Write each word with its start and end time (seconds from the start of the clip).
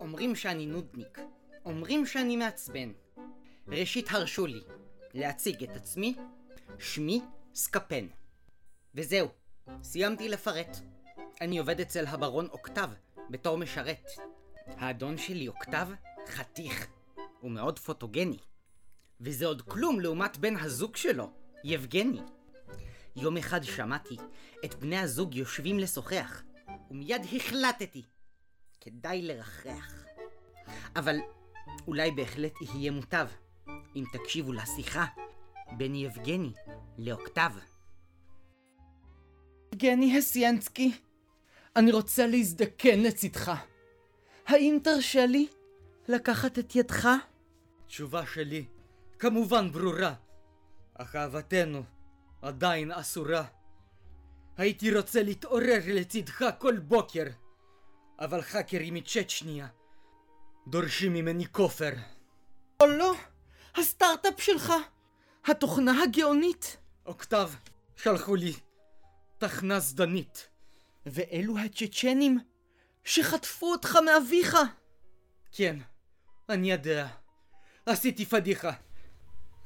אומרים 0.00 0.34
שאני 0.34 0.66
נודניק, 0.66 1.18
אומרים 1.64 2.06
שאני 2.06 2.36
מעצבן. 2.36 2.92
ראשית 3.68 4.10
הרשו 4.10 4.46
לי 4.46 4.60
להציג 5.14 5.64
את 5.64 5.76
עצמי, 5.76 6.14
שמי 6.78 7.20
סקפן. 7.54 8.06
וזהו, 8.94 9.28
סיימתי 9.82 10.28
לפרט. 10.28 10.76
אני 11.40 11.58
עובד 11.58 11.80
אצל 11.80 12.06
הברון 12.06 12.46
אוקטב 12.46 12.90
בתור 13.30 13.58
משרת. 13.58 14.10
האדון 14.66 15.18
שלי 15.18 15.48
אוקטב 15.48 15.88
חתיך. 16.28 16.86
הוא 17.40 17.50
מאוד 17.50 17.78
פוטוגני. 17.78 18.38
וזה 19.20 19.46
עוד 19.46 19.62
כלום 19.62 20.00
לעומת 20.00 20.36
בן 20.36 20.56
הזוג 20.56 20.96
שלו, 20.96 21.30
יבגני. 21.64 22.20
יום 23.16 23.36
אחד 23.36 23.62
שמעתי 23.62 24.16
את 24.64 24.74
בני 24.74 24.98
הזוג 24.98 25.34
יושבים 25.34 25.78
לשוחח, 25.78 26.42
ומיד 26.90 27.22
החלטתי, 27.36 28.02
כדאי 28.86 29.22
לרחח. 29.22 30.04
אבל 30.96 31.16
אולי 31.86 32.10
בהחלט 32.10 32.52
יהיה 32.60 32.90
מוטב 32.90 33.26
אם 33.68 34.04
תקשיבו 34.12 34.52
לשיחה 34.52 35.06
בין 35.76 35.94
יבגני 35.94 36.52
לאוקטב. 36.98 37.50
יבגני 39.72 40.18
הסיאנסקי, 40.18 40.92
אני 41.76 41.92
רוצה 41.92 42.26
להזדקן 42.26 43.00
לצדך. 43.00 43.52
האם 44.46 44.78
תרשה 44.84 45.26
לי 45.26 45.48
לקחת 46.08 46.58
את 46.58 46.76
ידך? 46.76 47.08
תשובה 47.86 48.26
שלי 48.26 48.64
כמובן 49.18 49.72
ברורה, 49.72 50.14
אך 50.94 51.16
אהבתנו 51.16 51.82
עדיין 52.42 52.92
אסורה. 52.92 53.44
הייתי 54.56 54.96
רוצה 54.96 55.22
להתעורר 55.22 55.80
לצדך 55.86 56.44
כל 56.58 56.78
בוקר, 56.78 57.24
אבל 58.18 58.42
חאקרים 58.42 58.94
מצ'צ'ניה 58.94 59.66
דורשים 60.66 61.12
ממני 61.12 61.46
כופר. 61.46 61.92
או 62.80 62.86
לא, 62.86 63.14
הסטארט-אפ 63.74 64.40
שלך, 64.40 64.72
התוכנה 65.44 66.02
הגאונית. 66.02 66.76
אוקטב, 67.06 67.50
שלחו 67.96 68.36
לי 68.36 68.52
תכנה 69.38 69.80
זדנית. 69.80 70.48
ואלו 71.06 71.58
הצ'צ'נים 71.58 72.38
שחטפו 73.04 73.72
אותך 73.72 73.98
מאביך. 74.06 74.56
כן, 75.52 75.76
אני 76.48 76.72
יודע. 76.72 77.08
עשיתי 77.86 78.24
פדיחה. 78.24 78.72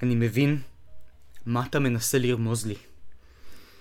אני 0.02 0.14
מבין 0.14 0.62
מה 1.46 1.66
אתה 1.66 1.78
מנסה 1.78 2.18
לרמוז 2.18 2.66
לי. 2.66 2.76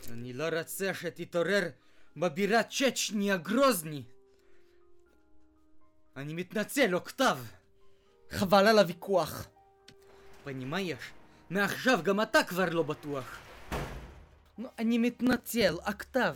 אני 0.09 0.33
לא 0.33 0.49
רוצה 0.59 0.93
שתתעורר 0.93 1.69
בבירת 2.17 2.69
צ'צ'ניה 2.69 3.37
גרוזני. 3.37 4.03
אני 6.19 6.33
מתנצל, 6.33 6.95
אוקטב. 6.95 7.37
חבל 8.29 8.67
על 8.67 8.79
הוויכוח. 8.79 9.47
יש? 10.79 11.11
מעכשיו 11.49 11.99
גם 12.03 12.21
אתה 12.21 12.43
כבר 12.43 12.69
לא 12.69 12.83
בטוח. 12.83 13.37
נו, 14.57 14.67
אני 14.79 14.97
מתנצל, 14.97 15.77
הכתב. 15.83 16.35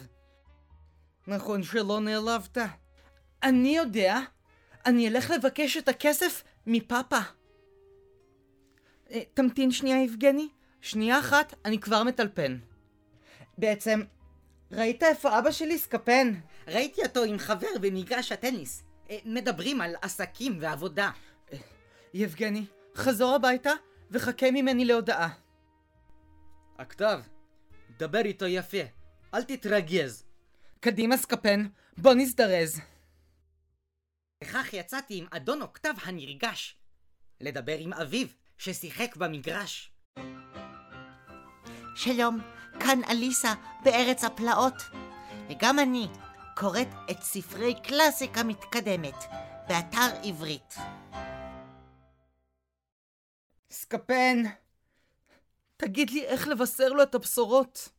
נכון 1.27 1.63
שלא 1.63 1.99
נעלבת? 1.99 2.57
אני 3.43 3.77
יודע, 3.77 4.19
אני 4.85 5.07
אלך 5.07 5.29
לבקש 5.29 5.77
את 5.77 5.87
הכסף 5.87 6.43
מפאפה. 6.67 7.19
אה, 9.11 9.21
תמתין 9.33 9.71
שנייה, 9.71 10.03
יבגני. 10.03 10.49
שנייה 10.81 11.19
אחת, 11.19 11.53
אני 11.65 11.79
כבר 11.79 12.03
מטלפן. 12.03 12.57
בעצם, 13.57 14.01
ראית 14.71 15.03
איפה 15.03 15.39
אבא 15.39 15.51
שלי 15.51 15.77
סקפן? 15.77 16.33
ראיתי 16.67 17.01
אותו 17.03 17.23
עם 17.23 17.37
חבר 17.37 17.77
במגרש 17.81 18.31
הטניס. 18.31 18.83
אה, 19.09 19.17
מדברים 19.25 19.81
על 19.81 19.95
עסקים 20.01 20.57
ועבודה. 20.61 21.11
אה, 21.53 21.57
יבגני, 22.13 22.65
חזור 22.95 23.35
הביתה 23.35 23.71
וחכה 24.11 24.51
ממני 24.51 24.85
להודעה. 24.85 25.29
הכתב, 26.79 27.19
דבר 27.97 28.21
איתו 28.25 28.45
יפה, 28.45 28.77
אל 29.33 29.43
תתרגז. 29.43 30.25
קדימה 30.79 31.17
סקפן, 31.17 31.67
בוא 31.97 32.13
נזדרז. 32.13 32.81
וכך 34.43 34.73
יצאתי 34.73 35.17
עם 35.17 35.25
אדון 35.31 35.61
אוקטב 35.61 35.93
הנרגש, 36.03 36.77
לדבר 37.41 37.77
עם 37.77 37.93
אביו, 37.93 38.27
ששיחק 38.57 39.15
במגרש. 39.15 39.91
שלום, 41.95 42.39
כאן 42.79 42.99
אליסה 43.09 43.53
בארץ 43.83 44.23
הפלאות. 44.23 44.73
וגם 45.49 45.79
אני 45.79 46.07
קוראת 46.55 46.87
את 47.11 47.23
ספרי 47.23 47.73
קלאסיקה 47.83 48.43
מתקדמת 48.43 49.15
באתר 49.67 50.15
עברית. 50.23 50.75
סקפן, 53.71 54.43
תגיד 55.77 56.09
לי 56.09 56.25
איך 56.25 56.47
לבשר 56.47 56.89
לו 56.89 57.03
את 57.03 57.15
הבשורות. 57.15 57.89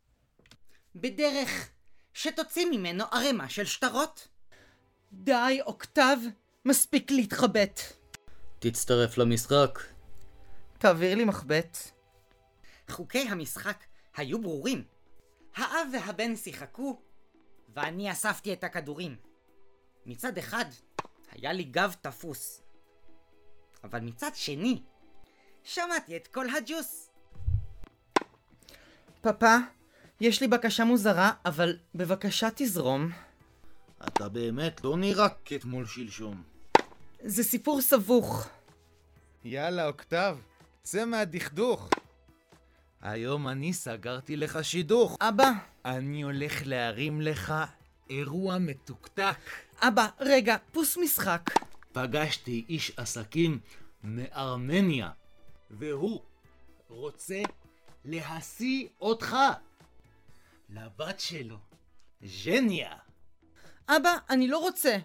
בדרך 0.94 1.70
שתוציא 2.12 2.66
ממנו 2.70 3.04
ערימה 3.12 3.48
של 3.48 3.64
שטרות. 3.64 4.28
די, 5.12 5.60
אוקטב, 5.66 6.16
מספיק 6.64 7.10
להתחבט. 7.10 7.80
תצטרף 8.58 9.18
למשחק. 9.18 9.78
תעביר 10.78 11.14
לי 11.14 11.24
מחבט. 11.24 11.78
חוקי 12.90 13.28
המשחק 13.28 13.84
היו 14.16 14.42
ברורים. 14.42 14.84
האב 15.56 15.88
והבן 15.92 16.36
שיחקו, 16.36 17.00
ואני 17.74 18.12
אספתי 18.12 18.52
את 18.52 18.64
הכדורים. 18.64 19.16
מצד 20.06 20.38
אחד, 20.38 20.64
היה 21.30 21.52
לי 21.52 21.64
גב 21.64 21.94
תפוס. 22.00 22.62
אבל 23.84 24.00
מצד 24.00 24.30
שני, 24.34 24.82
שמעתי 25.62 26.16
את 26.16 26.26
כל 26.26 26.46
הג'וס. 26.50 27.10
פאפה, 29.20 29.56
יש 30.20 30.40
לי 30.40 30.48
בקשה 30.48 30.84
מוזרה, 30.84 31.32
אבל 31.44 31.78
בבקשה 31.94 32.48
תזרום. 32.54 33.10
אתה 34.08 34.28
באמת 34.28 34.84
לא 34.84 34.96
נראה 34.96 35.28
כתמול 35.44 35.86
שלשום. 35.86 36.42
זה 37.24 37.42
סיפור 37.42 37.80
סבוך. 37.80 38.48
יאללה, 39.44 39.86
אוקטב, 39.86 40.38
צא 40.82 41.04
מהדכדוך. 41.04 41.88
היום 43.00 43.48
אני 43.48 43.72
סגרתי 43.72 44.36
לך 44.36 44.64
שידוך. 44.64 45.16
אבא, 45.20 45.50
אני 45.84 46.22
הולך 46.22 46.62
להרים 46.64 47.20
לך 47.20 47.54
אירוע 48.10 48.58
מתוקתק. 48.58 49.36
אבא, 49.80 50.08
רגע, 50.20 50.56
פוס 50.72 50.96
משחק. 50.96 51.50
פגשתי 51.92 52.64
איש 52.68 52.92
עסקים 52.96 53.60
מארמניה, 54.02 55.10
והוא 55.70 56.20
רוצה 56.88 57.42
להשיא 58.04 58.88
אותך 59.00 59.36
לבת 60.68 61.20
שלו, 61.20 61.56
ז'ניה. 62.22 62.96
אבא, 63.88 64.16
אני 64.30 64.48
לא 64.48 64.58
רוצה. 64.58 64.96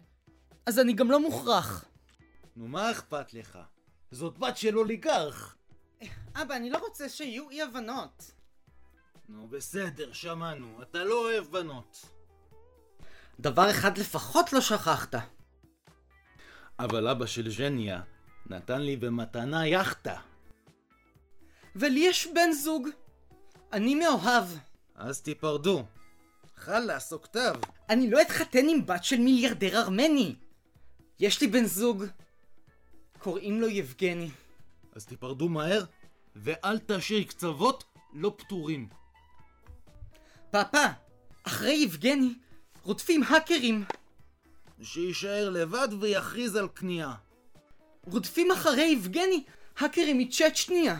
אז 0.65 0.79
אני 0.79 0.93
גם 0.93 1.11
לא 1.11 1.19
מוכרח. 1.19 1.85
נו, 2.55 2.67
מה 2.67 2.91
אכפת 2.91 3.33
לך? 3.33 3.59
זאת 4.11 4.37
בת 4.37 4.57
של 4.57 4.77
אוליגרך. 4.77 5.55
אבא, 6.35 6.55
אני 6.55 6.69
לא 6.69 6.77
רוצה 6.77 7.09
שיהיו 7.09 7.49
אי 7.49 7.61
הבנות. 7.61 8.31
נו, 9.29 9.47
בסדר, 9.47 10.13
שמענו. 10.13 10.81
אתה 10.81 11.03
לא 11.03 11.25
אוהב 11.25 11.45
בנות. 11.45 12.05
דבר 13.39 13.71
אחד 13.71 13.97
לפחות 13.97 14.53
לא 14.53 14.61
שכחת. 14.61 15.15
אבל 16.79 17.07
אבא 17.07 17.25
של 17.25 17.49
ז'ניה 17.49 18.01
נתן 18.45 18.81
לי 18.81 18.97
במתנה 18.97 19.67
יאכטה. 19.67 20.19
ולי 21.75 21.99
יש 21.99 22.27
בן 22.27 22.51
זוג. 22.51 22.87
אני 23.73 23.95
מאוהב. 23.95 24.45
אז 24.95 25.21
תיפרדו. 25.21 25.83
חלאס, 26.55 27.13
אוקטב. 27.13 27.53
אני 27.89 28.09
לא 28.09 28.21
אתחתן 28.21 28.69
עם 28.69 28.85
בת 28.85 29.03
של 29.03 29.17
מיליארדר 29.17 29.81
ארמני. 29.81 30.35
יש 31.19 31.41
לי 31.41 31.47
בן 31.47 31.65
זוג. 31.65 32.05
קוראים 33.19 33.61
לו 33.61 33.67
יבגני. 33.67 34.29
אז 34.95 35.05
תיפרדו 35.05 35.49
מהר, 35.49 35.83
ואל 36.35 36.79
תשאיר 36.79 37.23
קצוות 37.23 37.83
לא 38.13 38.33
פתורים. 38.37 38.98
פאפה, 40.51 40.85
אחרי 41.43 41.73
יבגני 41.73 42.33
רודפים 42.83 43.23
האקרים. 43.23 43.85
שיישאר 44.81 45.49
לבד 45.49 45.87
ויכריז 45.99 46.55
על 46.55 46.67
כניעה. 46.75 47.15
רודפים 48.03 48.51
אחרי 48.51 48.83
יבגני 48.83 49.43
האקרים 49.77 50.17
מצ'צ'ניה. 50.17 50.99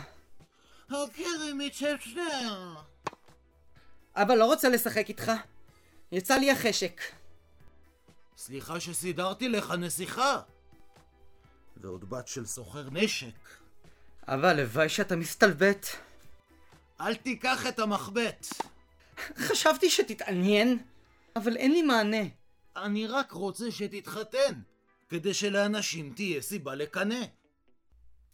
הכרם 0.88 1.58
מצ'צ'ניה. 1.58 2.74
אבא 4.14 4.34
לא 4.34 4.44
רוצה 4.44 4.68
לשחק 4.68 5.08
איתך. 5.08 5.32
יצא 6.12 6.34
לי 6.34 6.50
החשק. 6.50 7.00
סליחה 8.36 8.80
שסידרתי 8.80 9.48
לך 9.48 9.70
נסיכה. 9.70 10.40
ועוד 11.76 12.10
בת 12.10 12.28
של 12.28 12.46
סוחר 12.46 12.88
נשק. 12.90 13.48
אבא, 14.28 14.48
הלוואי 14.48 14.88
שאתה 14.88 15.16
מסתלבט. 15.16 15.86
אל 17.00 17.14
תיקח 17.14 17.66
את 17.66 17.78
המחבט. 17.78 18.46
חשבתי 19.36 19.90
שתתעניין, 19.90 20.78
אבל 21.36 21.56
אין 21.56 21.72
לי 21.72 21.82
מענה. 21.82 22.22
אני 22.76 23.06
רק 23.06 23.32
רוצה 23.32 23.70
שתתחתן. 23.70 24.54
כדי 25.10 25.34
שלאנשים 25.34 26.12
תהיה 26.14 26.42
סיבה 26.42 26.74
לקנא. 26.74 27.24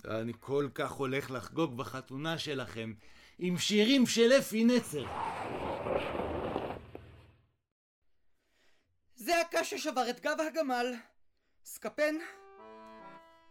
אני 0.05 0.33
כל 0.41 0.69
כך 0.75 0.93
הולך 0.93 1.31
לחגוג 1.31 1.77
בחתונה 1.77 2.39
שלכם 2.39 2.93
עם 3.39 3.59
שירים 3.59 4.07
של 4.07 4.33
אפי 4.33 4.65
נצר. 4.65 5.05
זה 9.17 9.41
הקש 9.41 9.75
ששבר 9.75 10.11
את 10.11 10.21
גב 10.21 10.37
הגמל. 10.49 10.95
סקפן, 11.65 12.15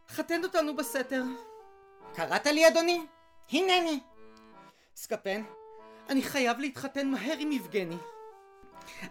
חתן 0.09 0.43
אותנו 0.43 0.75
בסתר. 0.75 1.23
קראת 2.13 2.45
לי, 2.45 2.67
אדוני? 2.67 3.05
הנני. 3.51 3.99
סקפן, 4.95 5.43
אני 6.09 6.23
חייב 6.23 6.59
להתחתן 6.59 7.07
מהר 7.07 7.35
עם 7.39 7.51
יבגני. 7.51 7.97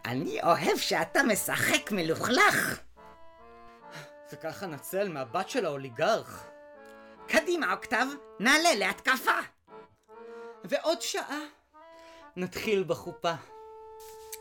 אני 0.04 0.42
אוהב 0.42 0.76
שאתה 0.76 1.22
משחק 1.22 1.92
מלוכלך. 1.92 2.80
וככה 4.32 4.66
נצל 4.66 5.08
מהבת 5.08 5.48
של 5.48 5.66
האוליגרך. 5.66 6.46
קדימה, 7.28 7.72
אוקטב, 7.72 8.06
נעלה 8.40 8.74
להתקפה. 8.74 9.38
ועוד 10.64 11.02
שעה 11.02 11.40
נתחיל 12.36 12.84
בחופה. 12.84 13.32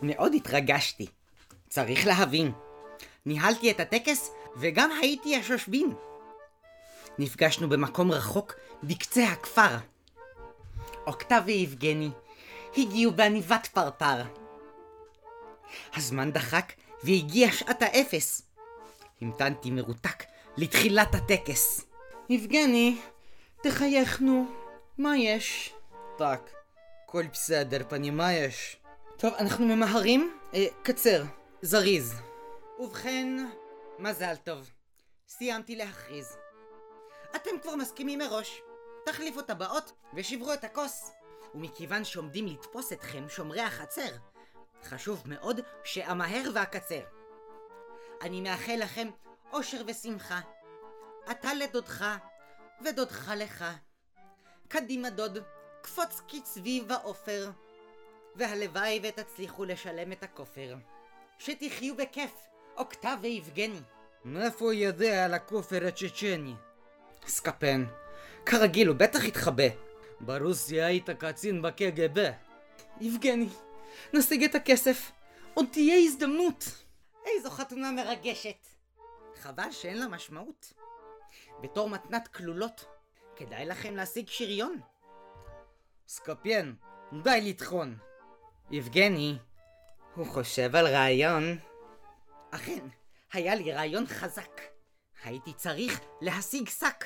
מאוד 0.02 0.34
התרגשתי. 0.34 1.08
צריך 1.70 2.08
להבין, 2.08 2.52
ניהלתי 3.26 3.72
את 3.72 3.80
הטקס 3.80 4.32
וגם 4.56 4.92
הייתי 4.92 5.36
השושבין. 5.36 5.94
נפגשנו 7.20 7.70
במקום 7.70 8.12
רחוק 8.12 8.54
בקצה 8.84 9.24
הכפר. 9.24 9.78
אוקטב 11.08 11.42
ויבגני 11.46 12.10
הגיעו 12.78 13.12
בעניבת 13.12 13.68
פרפר. 13.74 14.24
הזמן 15.96 16.32
דחק 16.32 16.74
והגיעה 17.04 17.52
שעת 17.52 17.82
האפס. 17.82 18.42
המתנתי 19.22 19.72
מרותק 19.72 20.24
לתחילת 20.58 21.16
הטקס. 21.16 21.86
יבגני, 22.30 23.02
תחייכנו, 23.64 24.46
מה 24.98 25.18
יש? 25.18 25.74
טק, 26.18 26.50
הכל 27.04 27.24
בסדר, 27.34 27.82
פני, 27.90 28.10
מה 28.10 28.34
יש? 28.34 28.78
טוב, 29.18 29.34
אנחנו 29.34 29.66
ממהרים? 29.66 30.38
אה, 30.54 30.66
קצר, 30.84 31.24
זריז. 31.62 32.14
ובכן, 32.80 33.28
מזל 34.00 34.36
טוב. 34.36 34.70
סיימתי 35.28 35.76
להכריז. 35.76 36.38
אתם 37.36 37.52
כבר 37.62 37.76
מסכימים 37.76 38.20
מראש. 38.20 38.62
תחליפו 39.06 39.42
טבעות 39.42 39.92
ושברו 40.14 40.54
את 40.54 40.64
הכוס. 40.64 41.12
ומכיוון 41.56 42.04
שעומדים 42.04 42.48
לתפוס 42.48 42.94
אתכם 42.94 43.30
שומרי 43.30 43.62
החצר, 43.62 44.10
חשוב 44.84 45.24
מאוד 45.26 45.60
שאמהר 45.84 46.50
ואקצר. 46.54 47.02
אני 48.22 48.42
מאחל 48.42 48.76
לכם 48.80 49.10
אושר 49.54 49.82
ושמחה. 49.88 50.40
אתה 51.32 51.54
לדודך, 51.54 52.06
ודודך 52.86 53.32
לך. 53.38 53.66
קדימה 54.68 55.10
דוד, 55.10 55.38
קפוץ 55.82 56.22
כצבי 56.28 56.84
ועופר. 56.90 57.52
והלוואי 58.36 59.00
ותצליחו 59.04 59.66
לשלם 59.66 60.12
את 60.12 60.24
הכופר. 60.24 60.76
שתחיו 61.40 61.96
בכיף, 61.98 62.34
אוקטב 62.78 63.18
ויבגני. 63.22 63.82
מאיפה 64.26 64.74
יודע 64.74 65.26
על 65.26 65.34
הכופר 65.34 65.88
הצ'צ'ני? 65.88 66.56
סקפן, 67.28 67.86
כרגיל 68.46 68.88
הוא 68.88 68.96
בטח 68.96 69.24
התחבא. 69.26 69.83
ברוסיה 70.26 70.88
היית 70.88 71.10
קצין 71.10 71.62
בקג"ב. 71.62 72.32
יבגני, 73.02 73.50
נשיג 74.14 74.44
את 74.44 74.56
הכסף. 74.56 75.12
עוד 75.54 75.66
תהיה 75.72 75.98
הזדמנות. 75.98 76.84
איזו 77.26 77.50
חתונה 77.50 77.92
מרגשת. 77.92 78.68
חבל 79.36 79.72
שאין 79.72 80.00
לה 80.00 80.08
משמעות. 80.08 80.74
בתור 81.62 81.90
מתנת 81.90 82.28
כלולות, 82.28 82.86
כדאי 83.36 83.66
לכם 83.66 83.96
להשיג 83.96 84.28
שריון. 84.30 84.80
סקפיין, 86.08 86.76
די 87.24 87.42
לטחון. 87.42 87.98
יבגני, 88.72 89.38
הוא 90.16 90.26
חושב 90.26 90.76
על 90.76 90.88
רעיון. 90.88 91.58
אכן, 92.52 92.88
היה 93.34 93.56
לי 93.56 93.72
רעיון 93.72 94.06
חזק. 94.08 94.62
הייתי 95.24 95.54
צריך 95.54 96.00
להשיג 96.22 96.70
שק. 96.70 97.06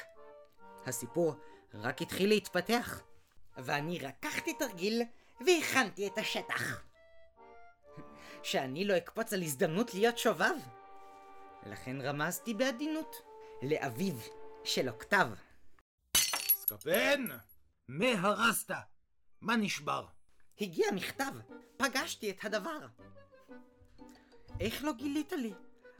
הסיפור 0.86 1.34
רק 1.74 2.02
התחיל 2.02 2.30
להתפתח, 2.30 3.02
ואני 3.57 4.00
רקחתי 4.00 4.54
תרגיל 4.54 5.01
והכנתי 5.45 6.07
את 6.07 6.18
השטח. 6.18 6.83
שאני 8.44 8.86
לא 8.86 8.98
אקפוץ 8.98 9.33
על 9.33 9.42
הזדמנות 9.42 9.94
להיות 9.94 10.18
שובב. 10.18 10.56
לכן 11.65 12.01
רמזתי 12.01 12.54
בעדינות 12.54 13.15
לאביו 13.62 14.15
של 14.63 14.89
אוקטב. 14.89 15.27
סקפן! 16.18 17.25
מה 17.88 18.06
הרסת? 18.18 18.71
מה 19.42 19.56
נשבר? 19.56 20.06
הגיע 20.62 20.92
מכתב, 20.92 21.31
פגשתי 21.77 22.31
את 22.31 22.45
הדבר. 22.45 22.88
איך 24.59 24.83
לא 24.83 24.94
גילית 24.94 25.31
לי? 25.31 25.54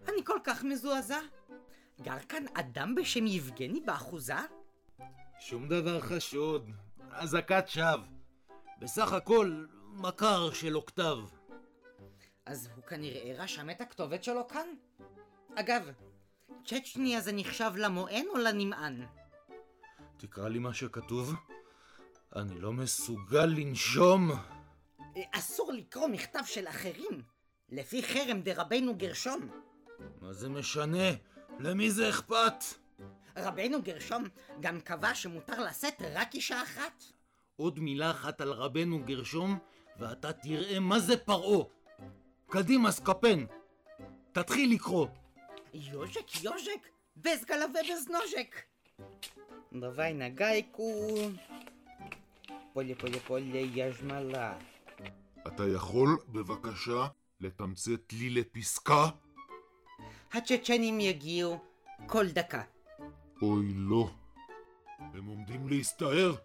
אני 0.08 0.26
כל 0.26 0.40
כך 0.44 0.64
מזועזע. 0.64 1.20
גר 2.02 2.20
כאן 2.20 2.46
אדם 2.54 2.96
בשם 2.96 3.28
יבגני 3.28 3.82
באחוזה? 3.82 4.34
שום 5.40 5.68
דבר 5.68 6.02
חשוד. 6.02 6.72
אזעקת 7.20 7.68
שווא. 7.68 7.98
בסך 8.80 9.14
הכל, 9.14 9.66
מכר 9.94 10.52
של 10.54 10.76
אוקטב. 10.76 11.18
אז 12.46 12.70
הוא 12.76 12.84
כנראה 12.84 13.34
רשם 13.38 13.70
את 13.70 13.82
הכתובת 13.82 14.24
שלו 14.24 14.48
כאן. 14.48 14.68
אגב, 15.56 15.92
צ'צ'ניה 16.66 17.22
זה 17.22 17.32
נחשב 17.34 17.72
למוען 17.76 18.26
או 18.30 18.38
לנמען? 18.38 19.06
תקרא 20.18 20.50
לי 20.50 20.60
מה 20.60 20.74
שכתוב. 20.74 21.34
אני 22.36 22.60
לא 22.60 22.74
מסוגל 22.74 23.46
לנשום. 23.46 24.32
אה, 24.32 25.22
אסור 25.32 25.74
לקרוא 25.74 26.08
מכתב 26.08 26.44
של 26.46 26.68
אחרים, 26.68 27.22
לפי 27.70 28.04
חרם 28.04 28.42
דרבנו 28.42 28.96
גרשום. 28.96 29.50
מה 30.22 30.34
זה 30.34 30.50
משנה? 30.50 31.10
למי 31.60 31.92
זה 31.92 32.10
אכפת? 32.10 32.64
רבנו 33.37 33.83
גרשום 33.83 34.25
גם 34.61 34.81
קבע 34.81 35.15
שמותר 35.15 35.65
לשאת 35.65 36.03
רק 36.15 36.35
אישה 36.35 36.63
אחת. 36.63 37.05
עוד 37.57 37.79
מילה 37.81 38.11
אחת 38.11 38.41
על 38.41 38.53
רבנו 38.53 39.05
גרשום, 39.05 39.59
ואתה 39.99 40.33
תראה 40.33 40.81
מה 40.81 40.99
זה 40.99 41.17
פרעה. 41.17 41.65
קדימה, 42.49 42.93
סקפן. 42.93 43.45
תתחיל 44.33 44.73
לקרוא. 44.75 45.07
יוז'ק 45.75 46.45
יוז'ק, 46.45 46.89
בזגלה 47.17 47.67
ובזנוז'ק. 47.67 48.63
Давай 49.73 50.13
на 50.13 50.29
гайку. 50.29 51.17
פוליה 52.73 52.97
פוליה 52.97 53.21
פוליה 53.21 53.61
יז'מלה. 53.61 54.59
אתה 55.47 55.63
יכול, 55.69 56.19
בבקשה, 56.29 57.07
לתמצת 57.41 58.13
לי 58.13 58.31
לפסקה? 58.31 59.09
הצ'צ'נים 60.33 61.01
יגיעו 61.01 61.59
כל 62.07 62.29
דקה. 62.29 62.63
אוי 63.42 63.74
לא. 63.76 64.10
הם 65.00 65.26
עומדים 65.26 65.68
להסתער? 65.68 66.36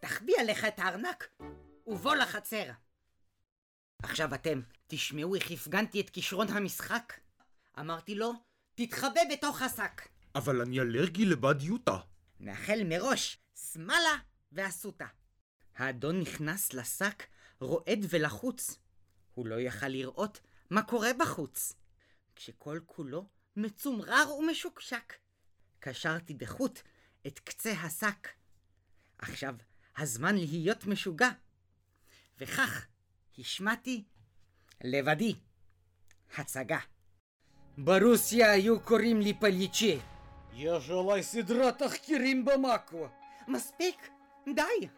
תחביא 0.00 0.34
עליך 0.40 0.64
את 0.64 0.78
הארנק 0.78 1.28
ובוא 1.86 2.14
לחצר. 2.14 2.70
עכשיו 4.02 4.34
אתם 4.34 4.60
תשמעו 4.86 5.34
איך 5.34 5.50
הפגנתי 5.50 6.00
את 6.00 6.10
כישרון 6.10 6.48
המשחק. 6.48 7.12
אמרתי 7.80 8.14
לו, 8.14 8.32
תתחבא 8.74 9.20
בתוך 9.32 9.62
השק. 9.62 10.08
אבל 10.34 10.60
אני 10.60 10.80
אלרגי 10.80 11.24
לבד 11.24 11.62
יוטה. 11.62 11.98
מאחל 12.40 12.80
מראש, 12.84 13.38
שמאלה 13.72 14.16
ואסותא. 14.52 15.06
האדון 15.76 16.20
נכנס 16.20 16.72
לשק 16.72 17.26
רועד 17.60 18.06
ולחוץ. 18.10 18.78
הוא 19.34 19.46
לא 19.46 19.60
יכל 19.60 19.88
לראות 19.88 20.40
מה 20.70 20.82
קורה 20.82 21.10
בחוץ. 21.18 21.72
כשכל 22.36 22.80
כולו 22.86 23.26
מצומרר 23.56 24.34
ומשוקשק. 24.38 25.14
קשרתי 25.80 26.34
בחוט 26.34 26.80
את 27.26 27.38
קצה 27.38 27.72
השק. 27.72 28.28
עכשיו 29.18 29.54
הזמן 29.96 30.36
להיות 30.36 30.86
משוגע. 30.86 31.30
וכך 32.38 32.86
השמעתי 33.38 34.04
לבדי 34.84 35.34
הצגה. 36.36 36.78
ברוסיה 37.78 38.52
היו 38.52 38.80
קוראים 38.80 39.20
לי 39.20 39.34
פליצ'י. 39.34 39.98
יש 40.52 40.90
עליי 40.90 41.22
סדרת 41.22 41.82
תחקירים 41.82 42.44
במאקו. 42.44 43.08
מספיק, 43.48 44.08
די. 44.54 44.88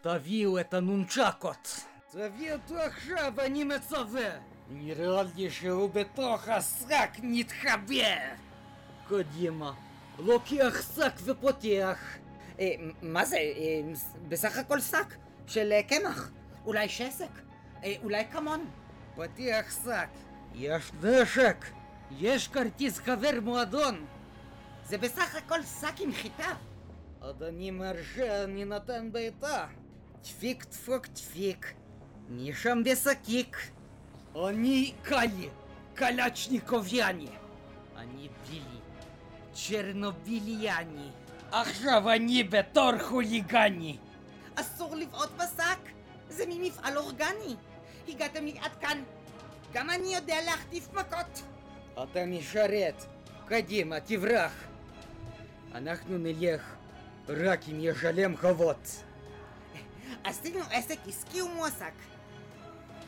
תביאו 0.00 0.60
את 0.60 0.74
הנונצ'קות. 0.74 1.84
תביא 2.10 2.52
אותו 2.52 2.76
עכשיו, 2.78 3.34
אני 3.38 3.64
מצווה. 3.64 4.38
נראה 4.68 5.22
לי 5.22 5.50
שהוא 5.50 5.90
בתוך 5.90 6.48
השק 6.48 7.10
מתחבא. 7.22 8.34
קדימה, 9.08 9.72
לוקח 10.18 10.94
שק 10.96 11.12
ופותח. 11.24 11.98
אה, 12.60 12.74
מה 13.02 13.24
זה? 13.24 13.36
אה, 13.36 13.80
בסך 14.28 14.58
הכל 14.58 14.80
שק 14.80 15.14
של 15.46 15.72
אה, 15.72 15.82
קמח. 15.82 16.30
אולי 16.66 16.88
שסק? 16.88 17.30
אולי 18.02 18.24
כמון? 18.32 18.70
פותח 19.14 19.74
שק. 19.84 20.08
יש 20.54 20.90
דשק. 21.00 21.64
יש 22.18 22.48
כרטיס 22.48 22.98
חבר 22.98 23.40
מועדון! 23.42 24.06
זה 24.84 24.98
בסך 24.98 25.34
הכל 25.34 25.62
שק 25.62 26.00
עם 26.00 26.12
חיטה. 26.12 26.54
עוד 27.20 27.42
אני 27.42 27.70
מרשה, 27.70 28.44
אני 28.44 28.64
נותן 28.64 29.12
בעיטה! 29.12 29.66
דפיק 30.22 30.64
דפוק 30.64 31.06
דפיק. 31.06 31.74
נשם 32.30 32.82
בשקיק. 32.84 33.56
אני 34.48 34.94
קלי, 35.02 35.48
קלצ'ניקוביאני! 35.94 37.28
אני 37.96 38.28
בילי. 38.48 38.80
צ'רנוביליאני. 39.52 41.08
עכשיו 41.52 42.10
אני 42.10 42.44
בתור 42.44 42.98
חוליגני! 42.98 43.96
אסור 44.54 44.96
לבעוט 44.96 45.30
בשק! 45.36 45.78
זה 46.28 46.44
ממפעל 46.48 46.98
אורגני! 46.98 47.56
הגעתם 48.08 48.44
לי 48.44 48.58
עד 48.60 48.70
כאן! 48.80 49.02
גם 49.72 49.90
אני 49.90 50.14
יודע 50.14 50.36
להחטיף 50.44 50.92
מכות! 50.92 51.42
אתה 51.94 52.26
משרת! 52.26 53.04
קדימה, 53.46 54.00
תברח! 54.00 54.52
אנחנו 55.74 56.18
נלך 56.18 56.62
רק 57.28 57.68
אם 57.68 57.80
ישלם 57.80 58.36
חובות! 58.36 59.02
עשינו 60.24 60.60
עסק 60.70 60.98
עסקי 61.08 61.42
ומועסק. 61.42 61.92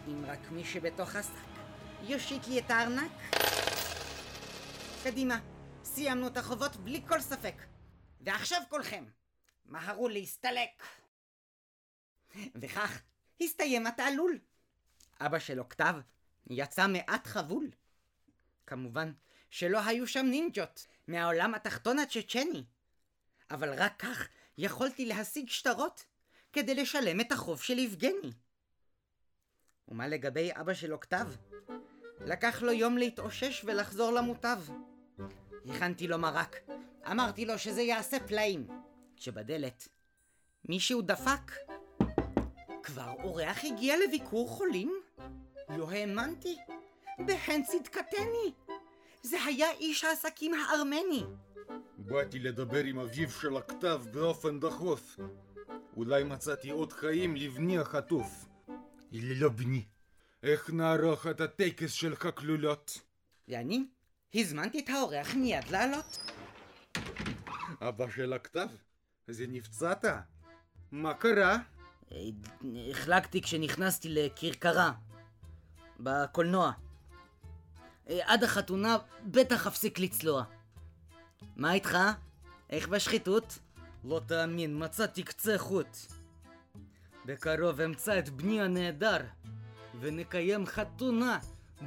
אם 0.08 0.24
רק 0.26 0.38
מי 0.50 0.64
שבתוך 0.64 1.16
השק 1.16 1.30
יושיט 2.02 2.48
לי 2.48 2.58
את 2.58 2.70
הארנק. 2.70 3.10
קדימה, 5.04 5.38
סיימנו 5.84 6.26
את 6.26 6.36
החובות 6.36 6.76
בלי 6.76 7.02
כל 7.08 7.20
ספק. 7.20 7.54
ועכשיו 8.20 8.62
כולכם, 8.68 9.04
מהרו 9.64 10.08
להסתלק. 10.08 10.82
וכך 12.54 13.02
הסתיים 13.42 13.86
התעלול. 13.86 14.38
אבא 15.20 15.38
של 15.38 15.58
אוקטב 15.58 15.94
יצא 16.50 16.86
מעט 16.86 17.26
חבול. 17.26 17.70
כמובן 18.66 19.12
שלא 19.50 19.80
היו 19.86 20.06
שם 20.06 20.26
נינג'ות 20.26 20.86
מהעולם 21.08 21.54
התחתון 21.54 21.98
הצ'צ'ני. 21.98 22.64
אבל 23.50 23.74
רק 23.82 23.92
כך 23.98 24.28
יכולתי 24.58 25.06
להשיג 25.06 25.48
שטרות 25.48 26.04
כדי 26.52 26.74
לשלם 26.74 27.20
את 27.20 27.32
החוב 27.32 27.62
של 27.62 27.78
יבגני. 27.78 28.32
ומה 29.88 30.08
לגבי 30.08 30.50
אבא 30.52 30.74
של 30.74 30.92
אוקטב? 30.92 31.26
לקח 32.20 32.62
לו 32.62 32.72
יום 32.72 32.98
להתאושש 32.98 33.64
ולחזור 33.64 34.12
למוטב. 34.12 34.58
הכנתי 35.68 36.08
לו 36.08 36.18
מרק, 36.18 36.56
אמרתי 37.10 37.44
לו 37.44 37.58
שזה 37.58 37.82
יעשה 37.82 38.20
פלאים. 38.20 38.66
כשבדלת 39.16 39.88
מישהו 40.68 41.02
דפק. 41.02 41.52
כבר 42.82 43.12
אורח 43.22 43.64
הגיע 43.64 43.96
לביקור 44.06 44.48
חולים? 44.48 44.92
לא 45.68 45.90
האמנתי. 45.90 46.56
בהן 47.18 47.62
צדקתני. 47.62 48.52
זה 49.22 49.44
היה 49.44 49.70
איש 49.70 50.04
העסקים 50.04 50.54
הארמני. 50.54 51.24
באתי 51.98 52.38
לדבר 52.38 52.84
עם 52.84 52.98
אביו 52.98 53.30
של 53.30 53.56
הכתב 53.56 54.02
באופן 54.12 54.60
דחוף. 54.60 55.16
אולי 55.96 56.24
מצאתי 56.24 56.70
עוד 56.70 56.92
חיים 56.92 57.36
לבני 57.36 57.78
החטוף. 57.78 58.44
לא 59.12 59.48
בני. 59.48 59.84
איך 60.42 60.70
נערוך 60.70 61.26
את 61.26 61.40
הטקס 61.40 61.92
של 61.92 62.12
הכלולות? 62.12 62.98
ואני 63.48 63.84
הזמנתי 64.34 64.78
את 64.80 64.88
האורח 64.88 65.34
מיד 65.34 65.68
לעלות. 65.70 66.32
אבא 67.80 68.10
של 68.10 68.32
הכתב? 68.32 68.68
זה 69.26 69.44
נפצעת? 69.48 70.04
מה 70.92 71.14
קרה? 71.14 71.58
אה, 72.12 72.18
החלקתי 72.90 73.42
כשנכנסתי 73.42 74.08
לכרכרה 74.08 74.92
בקולנוע. 76.00 76.72
אה, 78.10 78.18
עד 78.24 78.44
החתונה 78.44 78.96
בטח 79.24 79.66
אפסיק 79.66 79.98
לצלוע. 79.98 80.44
מה 81.56 81.72
איתך? 81.72 81.98
איך 82.70 82.88
בשחיתות? 82.88 83.58
לא 84.04 84.20
תאמין, 84.26 84.84
מצאתי 84.84 85.22
קצה 85.22 85.58
חוט. 85.58 85.96
בקרוב 87.26 87.80
אמצא 87.80 88.18
את 88.18 88.28
בני 88.28 88.62
הנהדר, 88.62 89.20
ונקיים 90.00 90.66
חתונה 90.66 91.38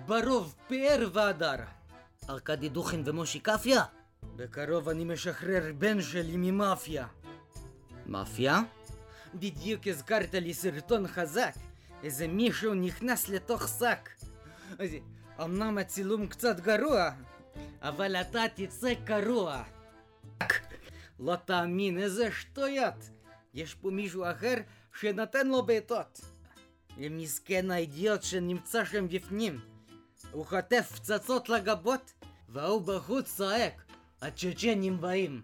ברוב 0.05 0.55
פאר 0.67 1.09
והדר. 1.13 1.55
ארכדי 2.29 2.69
דוכין 2.69 3.03
ומושי 3.05 3.39
קפיה? 3.39 3.83
בקרוב 4.35 4.89
אני 4.89 5.03
משחרר 5.03 5.71
בן 5.77 6.01
שלי 6.01 6.37
ממאפיה. 6.37 7.07
מאפיה? 8.05 8.61
בדיוק 9.33 9.87
הזכרת 9.87 10.33
לי 10.33 10.53
סרטון 10.53 11.07
חזק. 11.07 11.55
איזה 12.03 12.27
מישהו 12.27 12.73
נכנס 12.73 13.29
לתוך 13.29 13.67
שק. 13.67 14.09
אמנם 15.41 15.77
הצילום 15.77 16.27
קצת 16.27 16.59
גרוע, 16.59 17.11
אבל 17.81 18.15
אתה 18.15 18.43
תצא 18.55 18.93
קרוע. 19.05 19.63
לא 21.19 21.35
תאמין, 21.35 21.97
איזה 21.97 22.31
שטויות. 22.31 23.09
יש 23.53 23.73
פה 23.75 23.89
מישהו 23.89 24.23
אחר 24.31 24.55
שנתן 24.99 25.47
לו 25.47 25.65
בעיטות. 25.65 26.21
מסכן 26.97 27.71
האידיוט 27.71 28.23
שנמצא 28.23 28.85
שם 28.85 29.07
בפנים. 29.07 29.59
הוא 30.31 30.45
חוטף 30.45 30.91
פצצות 30.95 31.49
לגבות, 31.49 32.11
והוא 32.55 32.81
בחוץ 32.81 33.35
צועק, 33.35 33.83
הצ'צ'נים 34.21 35.01
באים. 35.01 35.41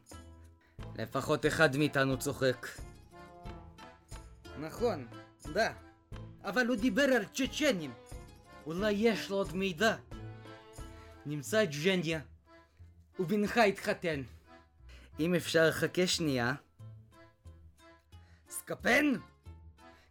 לפחות 0.96 1.46
אחד 1.46 1.77
מאיתנו 1.77 2.20
צוחק. 2.20 2.68
נכון, 4.60 5.08
דה. 5.53 5.74
אבל 6.44 6.68
הוא 6.68 6.75
דיבר 6.75 7.03
על 7.03 7.25
צ'צ'נים. 7.25 7.94
אולי 8.65 8.91
יש 8.91 9.30
לו 9.30 9.36
עוד 9.36 9.56
מידע. 9.56 9.96
נמצא 11.25 11.63
את 11.63 11.70
ג'ניה, 11.84 12.20
ובנך 13.20 13.58
התחתן. 13.58 14.22
אם 15.20 15.36
אפשר, 15.36 15.72
חכה 15.72 16.08
שנייה. 16.08 16.53
סקפן? 18.50 19.06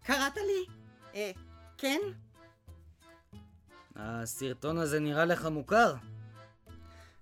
קראת 0.05 0.37
לי? 0.37 0.75
אה, 1.15 1.31
כן? 1.79 2.01
הסרטון 3.97 4.79
הזה 4.79 5.01
נראה 5.01 5.25
לך 5.25 5.47
מוכר? 5.47 5.95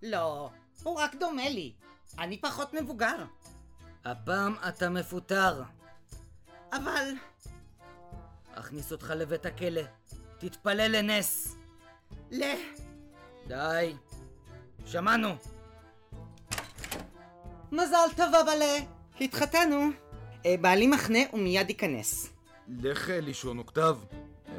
לא, 0.02 0.50
הוא 0.82 1.00
רק 1.00 1.14
דומה 1.14 1.48
לי. 1.48 1.72
אני 2.18 2.40
פחות 2.40 2.74
מבוגר. 2.74 3.24
הפעם 4.04 4.54
אתה 4.68 4.90
מפוטר. 4.90 5.62
אבל... 6.72 7.12
אכניס 8.54 8.92
אותך 8.92 9.10
לבית 9.16 9.46
הכלא. 9.46 9.82
תתפלל 10.38 10.96
לנס. 10.96 11.56
ל... 12.30 12.42
די. 13.46 13.94
שמענו. 14.86 15.28
מזל 17.72 18.08
טוב 18.16 18.34
אבאלה. 18.34 18.78
התחתנו. 19.20 19.90
אה, 20.46 20.54
בעלי 20.60 20.86
מחנה 20.86 21.18
ומיד 21.32 21.68
ייכנס. 21.70 22.32
לך 22.68 23.08
לישון 23.08 23.58
אוקטב. 23.58 23.98
אה, 24.48 24.52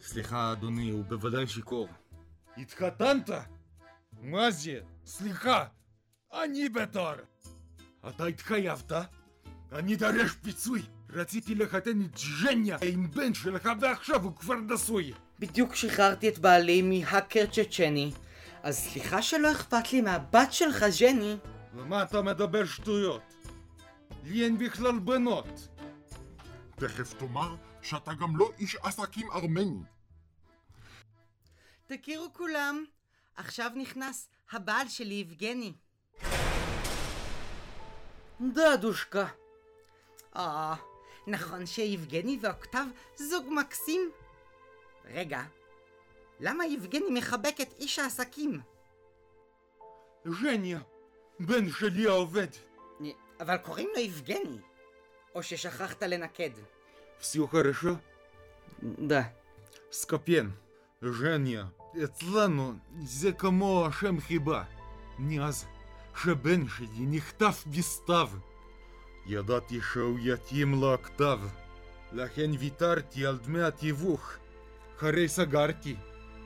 סליחה 0.00 0.52
אדוני, 0.52 0.90
הוא 0.90 1.04
בוודאי 1.04 1.46
שיכור. 1.46 1.88
התחתנת? 2.56 3.30
מה 4.24 4.50
זה? 4.50 4.80
סליחה, 5.06 5.64
אני 6.32 6.68
בתור. 6.68 7.12
אתה 8.08 8.26
התחייבת? 8.26 8.92
אני 9.72 9.96
דרש 9.96 10.30
פיצוי. 10.42 10.82
רציתי 11.10 11.54
לחתן 11.54 12.02
את 12.02 12.18
ז'ניה 12.18 12.78
עם 12.82 13.10
בן 13.10 13.34
שלך 13.34 13.68
ועכשיו 13.80 14.22
הוא 14.22 14.36
כבר 14.36 14.54
נשוי. 14.54 15.12
בדיוק 15.38 15.74
שחררתי 15.74 16.28
את 16.28 16.38
בעלי 16.38 16.82
מהאקר 16.82 17.46
צ'צ'ני. 17.46 18.12
אז 18.62 18.78
סליחה 18.78 19.22
שלא 19.22 19.52
אכפת 19.52 19.92
לי 19.92 20.00
מהבת 20.00 20.52
שלך, 20.52 20.84
ז'ני. 20.88 21.36
ומה 21.74 22.02
אתה 22.02 22.22
מדבר 22.22 22.64
שטויות? 22.64 23.22
לי 24.24 24.44
אין 24.44 24.58
בכלל 24.58 24.98
בנות. 24.98 25.68
תכף 26.76 27.12
תאמר 27.12 27.56
שאתה 27.82 28.14
גם 28.14 28.36
לא 28.36 28.50
איש 28.58 28.76
עסקים 28.82 29.30
ארמני. 29.30 29.82
תכירו 31.86 32.32
כולם, 32.32 32.84
עכשיו 33.35 33.71
נכנס 33.75 34.29
הבעל 34.51 34.87
שלי, 34.87 35.13
יבגני. 35.13 35.73
דדושקה. 38.41 39.27
אה, 40.35 40.75
נכון 41.27 41.65
שיבגני 41.65 42.39
ואוקטב 42.41 42.85
זוג 43.15 43.45
מקסים? 43.49 44.11
רגע, 45.05 45.41
למה 46.39 46.65
יבגני 46.65 47.09
מחבק 47.11 47.55
את 47.61 47.73
איש 47.79 47.99
העסקים? 47.99 48.61
ז'ניה, 50.25 50.79
בן 51.39 51.69
שלי 51.69 52.07
העובד. 52.07 52.47
אבל 53.39 53.57
קוראים 53.57 53.89
לו 53.95 53.99
יבגני. 53.99 54.57
או 55.35 55.43
ששכחת 55.43 56.03
לנקד. 56.03 56.49
Все 57.21 57.47
хорошо? 57.47 57.89
Да. 58.81 59.23
סקפיין. 59.91 60.51
ז'ניה, 61.01 61.65
אצלנו 62.04 62.72
זה 63.04 63.32
כמו 63.32 63.86
השם 63.86 64.20
חיבה. 64.20 64.62
מאז 65.18 65.66
שבן 66.22 66.68
שלי 66.68 67.06
נחטף 67.06 67.64
בסתיו. 67.66 68.28
ידעתי 69.26 69.80
שהוא 69.92 70.18
יתאים 70.22 70.82
לכתב. 70.82 71.40
לכן 72.12 72.50
ויתרתי 72.58 73.26
על 73.26 73.38
דמי 73.38 73.62
התיווך. 73.62 74.32
הרי 75.00 75.28
סגרתי 75.28 75.96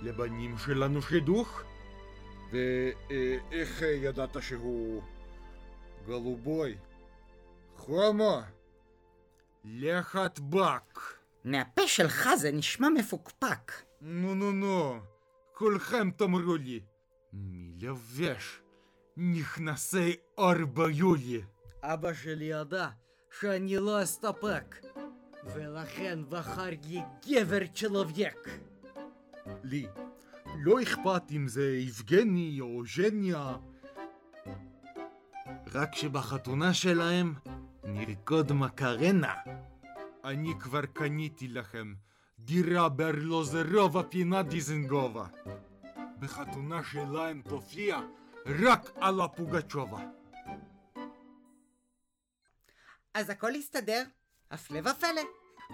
לבנים 0.03 0.59
שלנו 0.59 1.03
שידוך. 1.03 1.63
ואיך 2.53 3.83
ידעת 3.83 4.43
שהוא 4.43 5.03
גלובוי? 6.07 6.77
חומו, 7.77 8.41
לך 9.65 10.19
טבק. 10.35 11.01
מהפה 11.45 11.87
שלך 11.87 12.29
זה 12.37 12.53
נשמע 12.53 12.89
מפוקפק. 12.89 13.73
נו 14.01 14.35
נו 14.35 14.53
נו, 14.53 15.01
כולכם 15.59 16.11
תאמרו 16.11 16.57
לי. 16.57 16.81
מלבש, 17.33 18.61
נכנסי 19.17 20.17
אור 20.39 20.65
ביולי. 20.73 21.43
אבא 21.83 22.15
שלי 22.15 22.45
ידע 22.45 22.89
שאני 23.41 23.77
לא 23.77 24.03
אסתפק, 24.03 24.77
ולכן 25.45 26.19
בחר 26.29 26.71
לי 26.89 27.01
גבר 27.29 27.67
צ'לובייק. 27.75 28.49
לי, 29.65 29.87
לא 30.59 30.83
אכפת 30.83 31.23
אם 31.31 31.49
זה 31.49 31.77
יבגני 31.77 32.59
או 32.61 32.83
ז'ניה. 32.97 33.57
רק 35.75 35.95
שבחתונה 35.95 36.75
שלהם 36.75 37.35
נרקוד 37.85 38.53
מקרנה. 38.53 39.35
אני 40.25 40.53
כבר 40.61 40.87
קניתי 40.87 41.49
לכם 41.49 41.95
דירה 42.39 42.89
בארלוזרובה 42.89 44.03
פינה 44.03 44.43
דיזנגובה. 44.43 45.27
בחתונה 46.19 46.85
שלהם 46.85 47.43
תופיע 47.49 48.01
רק 48.47 48.91
על 48.97 49.21
הפוגצ'ובה. 49.21 50.01
אז 53.15 53.31
הכל 53.31 53.55
הסתדר, 53.55 54.03
הפלא 54.51 54.91
ופלא. 54.91 55.23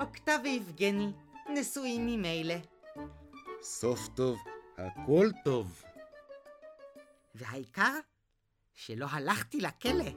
אוקטב 0.00 0.38
ויבגני 0.44 1.12
נשואים 1.48 2.06
ממילא. 2.06 2.54
סוף 3.62 4.08
טוב, 4.08 4.38
הכל 4.78 5.28
טוב. 5.44 5.82
והעיקר, 7.34 7.98
שלא 8.74 9.06
הלכתי 9.10 9.60
לכלא. 9.60 10.10